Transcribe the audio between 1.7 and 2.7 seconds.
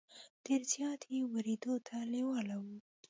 ته لېواله